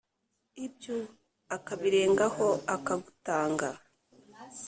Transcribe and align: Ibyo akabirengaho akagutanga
Ibyo 0.65 0.97
akabirengaho 1.55 2.47
akagutanga 2.75 3.69